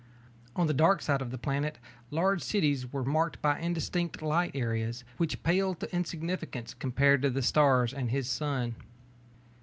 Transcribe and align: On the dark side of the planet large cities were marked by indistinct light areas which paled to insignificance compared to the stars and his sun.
On 0.55 0.65
the 0.65 0.73
dark 0.73 0.99
side 1.03 1.21
of 1.21 1.29
the 1.29 1.37
planet 1.37 1.77
large 2.09 2.41
cities 2.41 2.91
were 2.91 3.05
marked 3.05 3.39
by 3.39 3.59
indistinct 3.59 4.23
light 4.23 4.49
areas 4.55 5.03
which 5.17 5.43
paled 5.43 5.79
to 5.81 5.95
insignificance 5.95 6.73
compared 6.73 7.21
to 7.21 7.29
the 7.29 7.43
stars 7.43 7.93
and 7.93 8.09
his 8.09 8.27
sun. 8.27 8.73